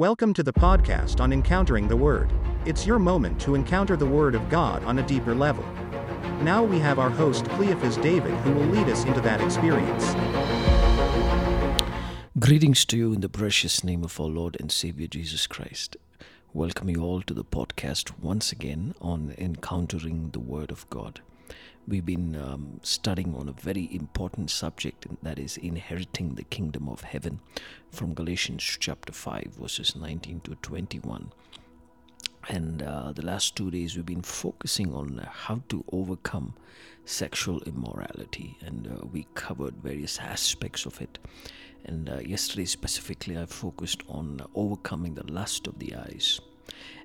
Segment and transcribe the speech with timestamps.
[0.00, 2.32] Welcome to the podcast on Encountering the Word.
[2.64, 5.62] It's your moment to encounter the Word of God on a deeper level.
[6.40, 10.14] Now we have our host, Cleophas David, who will lead us into that experience.
[12.38, 15.98] Greetings to you in the precious name of our Lord and Savior Jesus Christ.
[16.54, 21.20] Welcome you all to the podcast once again on Encountering the Word of God.
[21.90, 26.88] We've been um, studying on a very important subject, and that is inheriting the kingdom
[26.88, 27.40] of heaven
[27.90, 31.32] from Galatians chapter 5, verses 19 to 21.
[32.48, 36.54] And uh, the last two days, we've been focusing on how to overcome
[37.06, 41.18] sexual immorality, and uh, we covered various aspects of it.
[41.86, 46.40] And uh, yesterday, specifically, I focused on overcoming the lust of the eyes.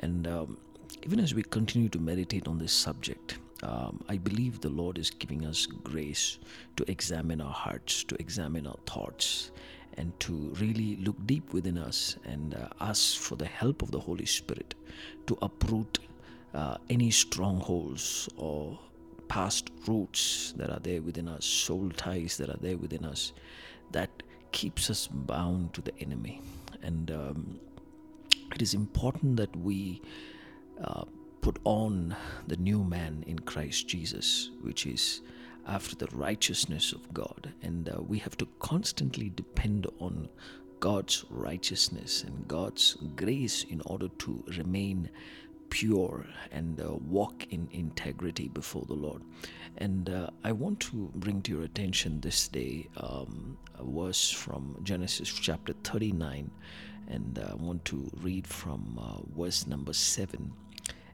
[0.00, 0.58] And um,
[1.02, 5.10] even as we continue to meditate on this subject, um, I believe the Lord is
[5.10, 6.38] giving us grace
[6.76, 9.50] to examine our hearts, to examine our thoughts,
[9.96, 13.98] and to really look deep within us and uh, ask for the help of the
[13.98, 14.74] Holy Spirit
[15.26, 15.98] to uproot
[16.54, 18.78] uh, any strongholds or
[19.28, 23.32] past roots that are there within us, soul ties that are there within us,
[23.90, 26.40] that keeps us bound to the enemy.
[26.82, 27.60] And um,
[28.54, 30.02] it is important that we
[30.82, 31.04] uh,
[31.46, 32.16] put on
[32.48, 35.20] the new man in Christ Jesus, which is
[35.64, 37.52] after the righteousness of God.
[37.62, 40.28] And uh, we have to constantly depend on
[40.80, 45.08] God's righteousness and God's grace in order to remain
[45.70, 49.22] pure and uh, walk in integrity before the Lord.
[49.78, 54.80] And uh, I want to bring to your attention this day um, a verse from
[54.82, 56.50] Genesis chapter 39,
[57.06, 60.52] and uh, I want to read from uh, verse number 7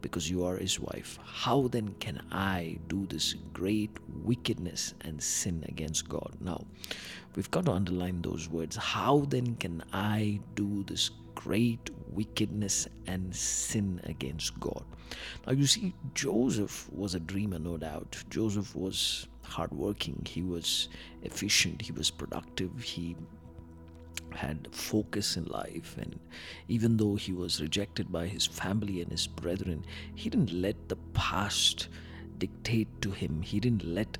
[0.00, 1.18] because you are his wife.
[1.24, 3.90] How then can I do this great
[4.24, 6.36] wickedness and sin against God?
[6.40, 6.64] Now,
[7.34, 8.76] we've got to underline those words.
[8.76, 14.84] How then can I do this great wickedness and sin against God?
[15.46, 18.16] Now, you see, Joseph was a dreamer, no doubt.
[18.30, 20.88] Joseph was hardworking, he was
[21.22, 23.16] efficient, he was productive, he
[24.34, 26.18] had focus in life and
[26.68, 29.84] even though he was rejected by his family and his brethren
[30.14, 31.88] he didn't let the past
[32.38, 33.42] dictate to him.
[33.42, 34.18] He didn't let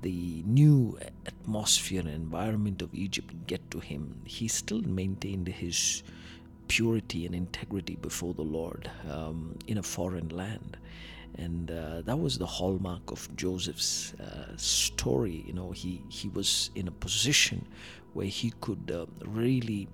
[0.00, 4.20] the new atmosphere and environment of Egypt get to him.
[4.24, 6.02] He still maintained his
[6.68, 10.76] purity and integrity before the Lord um, in a foreign land.
[11.36, 15.44] And uh, that was the hallmark of Joseph's uh, story.
[15.46, 17.66] You know, he he was in a position
[18.14, 19.88] where he could uh, really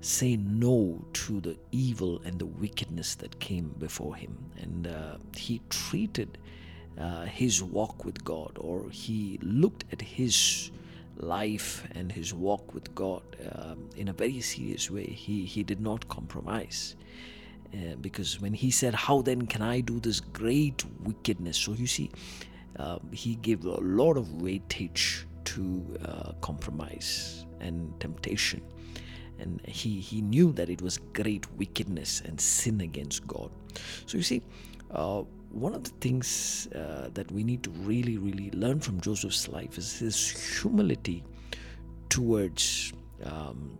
[0.00, 5.60] say no to the evil and the wickedness that came before him, and uh, he
[5.70, 6.38] treated
[6.98, 10.70] uh, his walk with God, or he looked at his
[11.16, 13.22] life and his walk with God
[13.52, 15.06] um, in a very serious way.
[15.06, 16.96] He he did not compromise.
[17.74, 21.56] Uh, because when he said, How then can I do this great wickedness?
[21.56, 22.10] So you see,
[22.78, 28.62] uh, he gave a lot of weightage to uh, compromise and temptation.
[29.38, 33.50] And he, he knew that it was great wickedness and sin against God.
[34.06, 34.42] So you see,
[34.90, 39.48] uh, one of the things uh, that we need to really, really learn from Joseph's
[39.48, 40.28] life is his
[40.60, 41.24] humility
[42.08, 42.92] towards
[43.24, 43.78] um,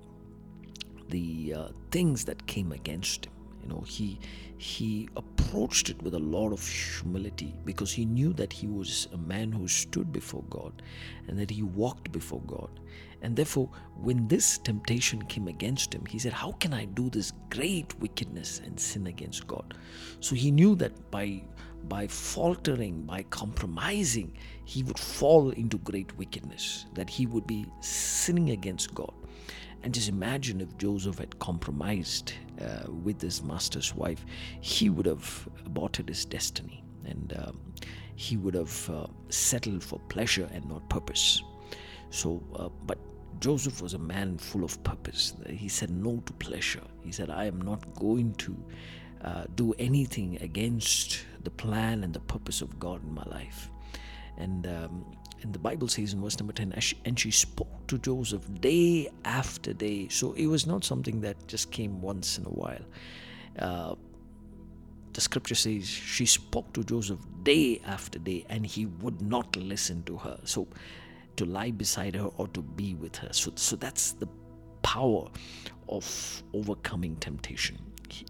[1.09, 3.33] the uh, things that came against him
[3.65, 4.19] you know he
[4.59, 5.09] he
[5.45, 9.53] approached it with a lot of humility because he knew that he was a man
[9.53, 10.83] who stood before God
[11.29, 12.81] and that he walked before God.
[13.23, 17.33] And therefore when this temptation came against him he said how can i do this
[17.49, 19.75] great wickedness and sin against God?
[20.21, 21.43] So he knew that by
[21.89, 28.51] by faltering by compromising he would fall into great wickedness that he would be sinning
[28.51, 29.13] against God
[29.85, 34.25] and just imagine if Joseph had compromised uh, with his master's wife,
[34.63, 37.61] he would have aborted his destiny and um,
[38.17, 41.43] he would have uh, settled for pleasure and not purpose.
[42.09, 42.97] So, uh, but
[43.41, 45.35] Joseph was a man full of purpose.
[45.51, 46.85] He said no to pleasure.
[47.05, 48.57] He said, I am not going to
[49.23, 53.69] uh, do anything against the plan and the purpose of God in my life.
[54.39, 55.05] And um,
[55.45, 56.73] and the Bible says in verse number 10,
[57.05, 60.09] and she, spoke to Joseph day after day.
[60.09, 62.85] So it was not something that just came once in a while.
[63.59, 63.95] Uh,
[65.13, 70.03] the scripture says she spoke to Joseph day after day, and he would not listen
[70.05, 70.41] to her.
[70.45, 70.67] So
[71.37, 73.29] to lie beside her or to be with her.
[73.33, 74.29] So, so that's the
[74.83, 75.29] power
[75.91, 77.77] of overcoming temptation.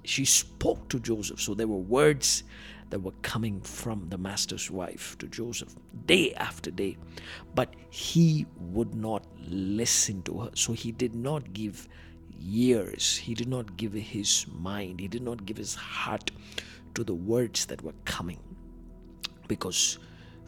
[0.04, 1.40] She spoke to Joseph.
[1.40, 2.44] So there were words
[2.90, 5.74] that were coming from the master's wife to Joseph
[6.06, 6.96] day after day.
[7.54, 10.50] But he would not listen to her.
[10.54, 11.88] So he did not give
[12.38, 16.30] years, he did not give his mind, he did not give his heart
[16.94, 18.40] to the words that were coming.
[19.48, 19.98] Because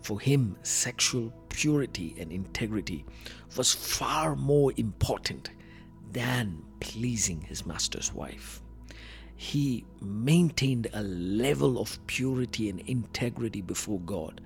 [0.03, 3.05] for him, sexual purity and integrity
[3.57, 5.51] was far more important
[6.13, 8.61] than pleasing his master's wife
[9.37, 14.41] he maintained a level of purity and integrity before God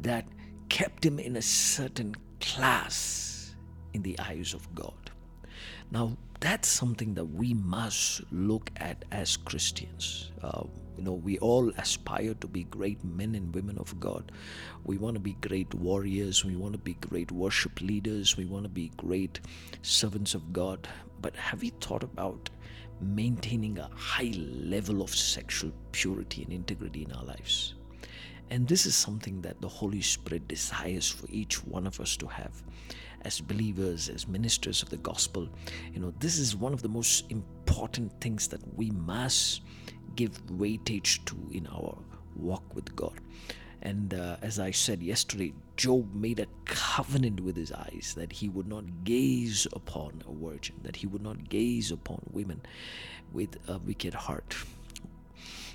[0.00, 0.26] that
[0.68, 3.54] kept him in a certain class
[3.92, 5.10] in the eyes of God.
[5.90, 10.32] Now, that's something that we must look at as Christians.
[10.42, 10.64] Uh,
[10.96, 14.30] you know, we all aspire to be great men and women of God.
[14.84, 16.44] We want to be great warriors.
[16.44, 18.36] We want to be great worship leaders.
[18.36, 19.40] We want to be great
[19.82, 20.86] servants of God.
[21.20, 22.50] But have you thought about
[23.00, 27.74] maintaining a high level of sexual purity and integrity in our lives.
[28.50, 32.26] And this is something that the Holy Spirit desires for each one of us to
[32.26, 32.62] have
[33.22, 35.48] as believers, as ministers of the gospel.
[35.92, 39.62] You know, this is one of the most important things that we must
[40.14, 41.96] give weightage to in our
[42.36, 43.18] walk with God.
[43.84, 48.48] And uh, as I said yesterday, Job made a covenant with his eyes that he
[48.48, 52.62] would not gaze upon a virgin, that he would not gaze upon women
[53.32, 54.56] with a wicked heart.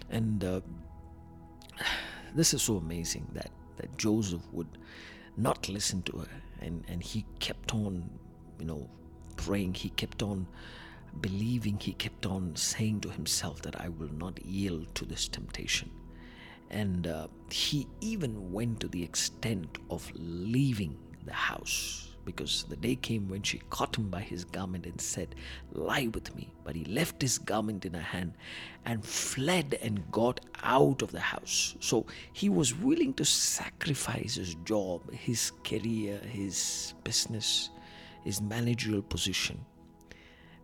[0.10, 0.62] And uh,
[2.34, 4.80] this is so amazing that, that Joseph would
[5.38, 8.10] not listen to her and, and he kept on,
[8.60, 8.90] you know,
[9.38, 10.48] praying, he kept on
[11.22, 15.92] believing, he kept on saying to himself that I will not yield to this temptation.
[16.70, 22.96] And uh, he even went to the extent of leaving the house because the day
[22.96, 25.34] came when she caught him by his garment and said,
[25.72, 26.54] Lie with me.
[26.64, 28.34] But he left his garment in her hand
[28.86, 31.76] and fled and got out of the house.
[31.80, 37.72] So he was willing to sacrifice his job, his career, his business,
[38.24, 39.66] his managerial position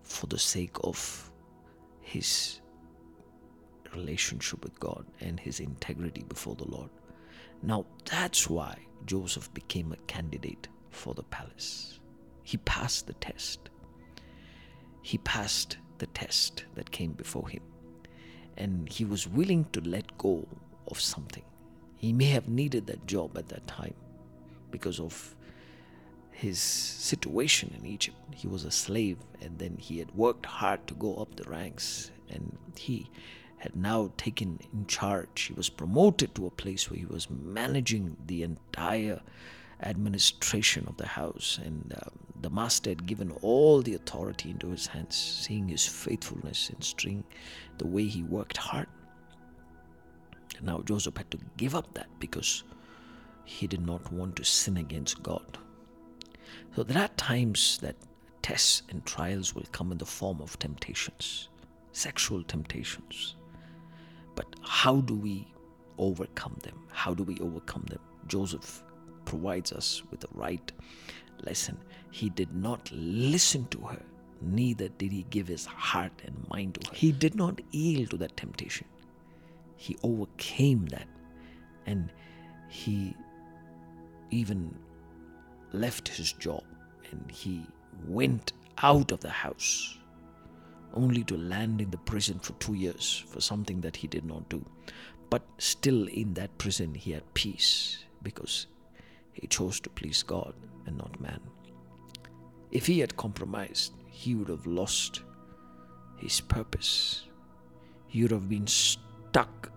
[0.04, 1.32] for the sake of
[2.02, 2.62] his
[3.96, 6.90] relationship with God and his integrity before the Lord.
[7.62, 12.00] Now, that's why Joseph became a candidate for the palace.
[12.44, 13.70] He passed the test.
[15.02, 17.64] He passed the test that came before him.
[18.58, 20.48] And he was willing to let go
[20.88, 21.44] of something.
[21.98, 23.96] He may have needed that job at that time
[24.72, 25.36] because of
[26.32, 28.18] his situation in Egypt.
[28.34, 32.12] He was a slave and then he had worked hard to go up the ranks
[32.30, 33.10] and he
[33.66, 35.42] had now taken in charge.
[35.42, 39.22] He was promoted to a place where he was managing the entire
[39.82, 42.10] administration of the house, and uh,
[42.42, 47.24] the master had given all the authority into his hands, seeing his faithfulness and seeing
[47.80, 48.88] the way he worked hard.
[50.58, 52.64] And now Joseph had to give up that because
[53.46, 55.58] he did not want to sin against God.
[56.76, 57.96] So there are times that
[58.42, 61.50] tests and trials will come in the form of temptations,
[61.94, 63.36] sexual temptations.
[64.36, 65.48] But how do we
[65.98, 66.84] overcome them?
[66.92, 68.00] How do we overcome them?
[68.28, 68.84] Joseph
[69.26, 70.72] provides us with the right
[71.44, 71.78] lesson.
[72.12, 74.02] He did not listen to her,
[74.42, 76.96] neither did he give his heart and mind to her.
[76.96, 78.88] He did not yield to that temptation.
[79.78, 81.08] He overcame that
[81.86, 82.12] and
[82.70, 83.16] he
[84.32, 84.76] even
[85.74, 86.64] left his job
[87.12, 87.66] and he
[88.08, 89.98] went out of the house
[90.96, 94.48] only to land in the prison for two years for something that he did not
[94.50, 94.66] do.
[95.30, 98.68] But still, in that prison, he had peace because
[99.34, 100.54] he chose to please God
[100.86, 101.40] and not man.
[102.72, 105.22] If he had compromised, he would have lost
[106.18, 107.24] his purpose.
[108.08, 109.72] He would have been stuck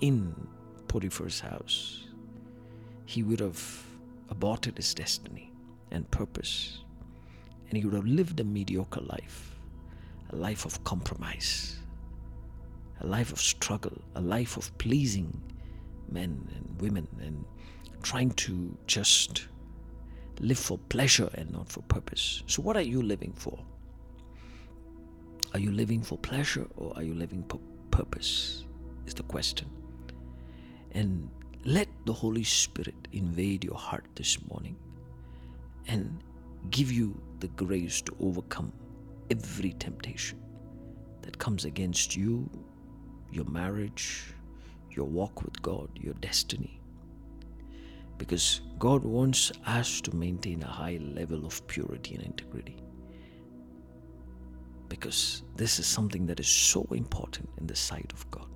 [0.00, 0.34] in
[0.88, 2.06] Potiphar's house.
[3.06, 3.62] He would have
[4.28, 5.52] aborted his destiny
[5.90, 6.80] and purpose,
[7.68, 9.57] and he would have lived a mediocre life
[10.30, 11.78] a life of compromise,
[13.00, 15.40] a life of struggle, a life of pleasing
[16.10, 17.44] men and women and
[18.02, 19.46] trying to just
[20.40, 22.42] live for pleasure and not for purpose.
[22.46, 23.58] So, what are you living for?
[25.54, 28.64] Are you living for pleasure or are you living for purpose?
[29.06, 29.68] Is the question.
[30.92, 31.30] And
[31.64, 34.76] let the Holy Spirit invade your heart this morning
[35.86, 36.22] and
[36.70, 38.72] give you the grace to overcome
[39.30, 40.40] every temptation
[41.22, 42.48] that comes against you,
[43.30, 44.34] your marriage,
[44.90, 46.80] your walk with God, your destiny.
[48.16, 52.76] Because God wants us to maintain a high level of purity and integrity.
[54.88, 58.48] Because this is something that is so important in the sight of God.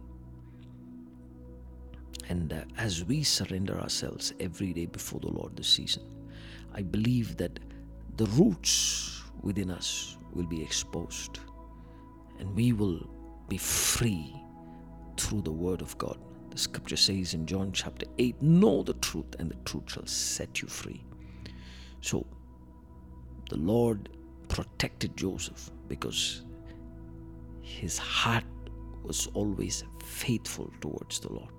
[2.29, 6.05] And uh, as we surrender ourselves every day before the Lord this season,
[6.75, 7.59] I believe that
[8.17, 11.41] the roots within us will be exposed
[12.39, 13.09] and we will
[13.49, 14.35] be free
[15.17, 16.19] through the Word of God.
[16.51, 20.61] The scripture says in John chapter 8 Know the truth, and the truth shall set
[20.61, 21.05] you free.
[22.01, 22.27] So,
[23.49, 24.09] the Lord
[24.49, 26.43] protected Joseph because
[27.61, 28.45] his heart
[29.03, 31.53] was always faithful towards the Lord.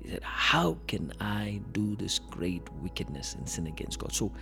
[0.00, 4.12] He said, How can I do this great wickedness and sin against God?
[4.12, 4.32] So,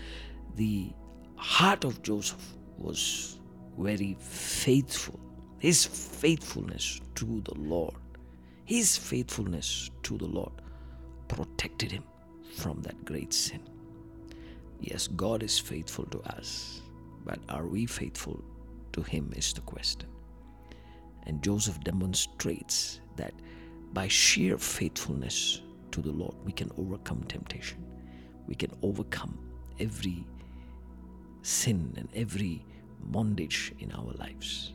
[0.55, 0.93] the
[1.37, 3.41] heart of Joseph was
[3.78, 5.18] very faithful.
[5.59, 7.95] His faithfulness to the Lord,
[8.64, 10.52] his faithfulness to the Lord
[11.28, 12.04] protected him
[12.56, 13.61] from that great sin.
[14.80, 16.83] Yes, God is faithful to us,
[17.25, 18.42] but are we faithful
[18.92, 20.09] to him is the question.
[21.26, 23.35] And Joseph demonstrates that
[23.92, 27.85] by sheer faithfulness to the Lord, we can overcome temptation.
[28.47, 29.38] We can overcome
[29.80, 30.25] every
[31.42, 32.64] sin and every
[33.00, 34.73] bondage in our lives.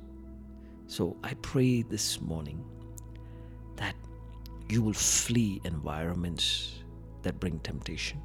[0.87, 2.63] So I pray this morning
[3.77, 3.95] that
[4.69, 6.83] you will flee environments
[7.23, 8.19] that bring temptation.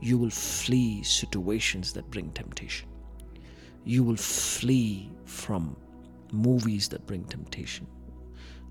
[0.00, 2.88] You will flee situations that bring temptation.
[3.84, 5.76] You will flee from
[6.32, 7.86] movies that bring temptation.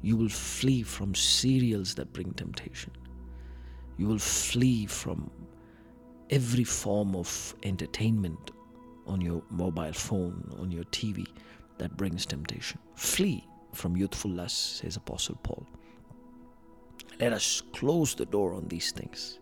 [0.01, 2.91] You will flee from serials that bring temptation.
[3.97, 5.29] You will flee from
[6.29, 8.51] every form of entertainment
[9.07, 11.25] on your mobile phone, on your TV
[11.77, 12.79] that brings temptation.
[12.95, 15.65] Flee from youthful lusts, says Apostle Paul.
[17.19, 19.39] Let us close the door on these things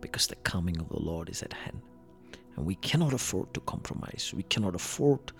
[0.00, 1.80] because the coming of the Lord is at hand.
[2.56, 4.32] And we cannot afford to compromise.
[4.34, 5.32] We cannot afford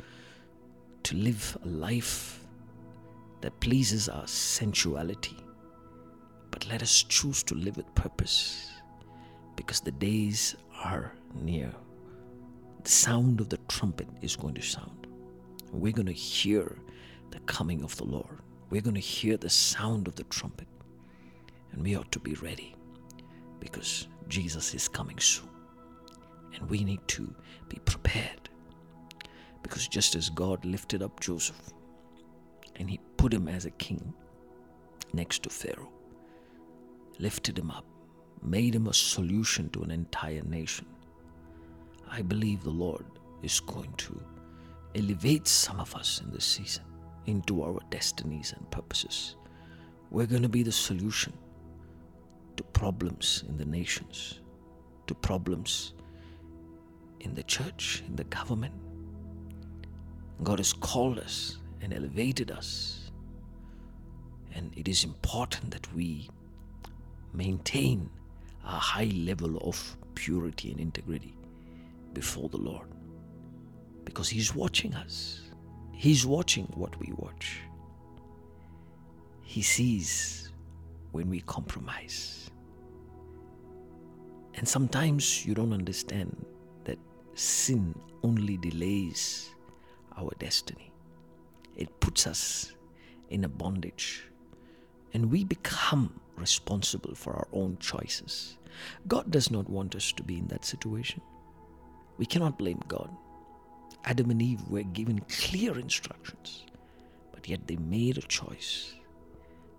[1.04, 2.40] to live a life
[3.40, 5.36] that pleases our sensuality.
[6.50, 8.70] But let us choose to live with purpose
[9.56, 11.72] because the days are near
[12.86, 15.06] sound of the trumpet is going to sound.
[15.72, 16.78] We're going to hear
[17.30, 18.40] the coming of the Lord.
[18.70, 20.68] We're going to hear the sound of the trumpet.
[21.72, 22.74] And we ought to be ready
[23.60, 25.48] because Jesus is coming soon.
[26.54, 27.34] And we need to
[27.68, 28.48] be prepared.
[29.62, 31.70] Because just as God lifted up Joseph
[32.76, 34.14] and he put him as a king
[35.12, 35.92] next to Pharaoh,
[37.18, 37.84] lifted him up,
[38.42, 40.86] made him a solution to an entire nation,
[42.10, 43.04] I believe the Lord
[43.42, 44.20] is going to
[44.94, 46.84] elevate some of us in this season
[47.26, 49.36] into our destinies and purposes.
[50.10, 51.32] We're going to be the solution
[52.56, 54.40] to problems in the nations,
[55.06, 55.94] to problems
[57.20, 58.74] in the church, in the government.
[60.42, 63.10] God has called us and elevated us.
[64.54, 66.30] And it is important that we
[67.34, 68.08] maintain
[68.64, 71.34] a high level of purity and integrity
[72.16, 72.88] before the Lord
[74.06, 75.42] because He's watching us.
[75.92, 77.60] He's watching what we watch.
[79.42, 80.50] He sees
[81.12, 82.50] when we compromise.
[84.54, 86.34] And sometimes you don't understand
[86.84, 86.98] that
[87.34, 89.50] sin only delays
[90.16, 90.90] our destiny,
[91.76, 92.72] it puts us
[93.28, 94.24] in a bondage,
[95.12, 98.56] and we become responsible for our own choices.
[99.06, 101.20] God does not want us to be in that situation.
[102.18, 103.10] We cannot blame God.
[104.04, 106.64] Adam and Eve were given clear instructions,
[107.32, 108.94] but yet they made a choice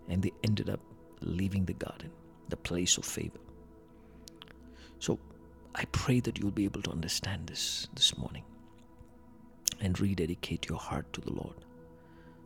[0.09, 0.81] and they ended up
[1.21, 2.11] leaving the garden,
[2.49, 3.39] the place of favor.
[4.99, 5.19] So
[5.75, 8.43] I pray that you'll be able to understand this this morning
[9.79, 11.55] and rededicate your heart to the Lord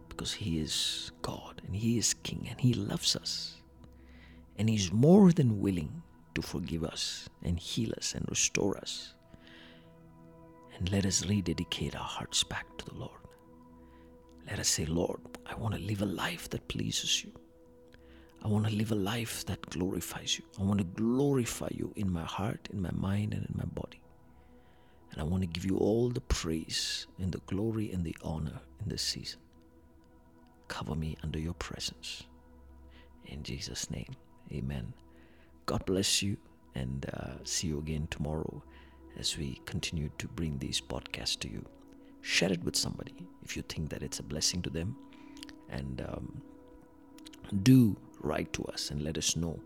[0.09, 3.61] because He is God and He is King and He loves us
[4.57, 6.03] and He's more than willing
[6.35, 9.15] to forgive us and heal us and restore us
[10.81, 13.21] and let us rededicate our hearts back to the Lord.
[14.49, 17.31] Let us say, Lord, I want to live a life that pleases you.
[18.43, 20.45] I want to live a life that glorifies you.
[20.59, 24.01] I want to glorify you in my heart, in my mind, and in my body.
[25.11, 28.59] And I want to give you all the praise and the glory and the honor
[28.81, 29.39] in this season.
[30.67, 32.23] Cover me under your presence.
[33.25, 34.15] In Jesus' name,
[34.51, 34.95] amen.
[35.67, 36.37] God bless you
[36.73, 38.63] and uh, see you again tomorrow
[39.17, 41.65] as we continue to bring these podcasts to you.
[42.21, 44.95] Share it with somebody if you think that it's a blessing to them.
[45.69, 46.41] And um,
[47.63, 49.59] do write to us and let us know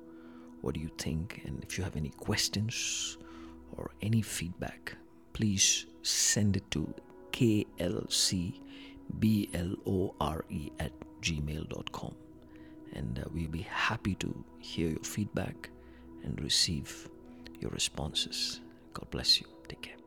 [0.62, 1.42] what do you think.
[1.46, 3.18] And if you have any questions
[3.78, 4.96] or any feedback,
[5.34, 6.94] please send it to
[7.32, 8.62] klcblore
[10.80, 12.16] at gmail.com.
[12.94, 15.70] And uh, we'll be happy to hear your feedback
[16.24, 17.10] and receive
[17.60, 18.62] your responses.
[18.96, 19.48] God bless you.
[19.68, 20.05] Take care.